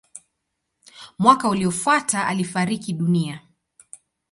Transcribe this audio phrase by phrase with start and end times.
[1.19, 3.41] Mwaka uliofuata alifariki dunia.